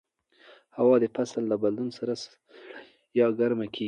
[0.77, 2.39] هوا د فصل له بدلون سره سړه
[3.19, 3.79] یا ګرمه کېږي